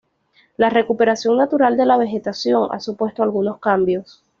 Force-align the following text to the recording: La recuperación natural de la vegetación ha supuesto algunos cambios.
La 0.57 0.71
recuperación 0.71 1.37
natural 1.37 1.77
de 1.77 1.85
la 1.85 1.95
vegetación 1.95 2.69
ha 2.71 2.79
supuesto 2.79 3.21
algunos 3.21 3.59
cambios. 3.59 4.23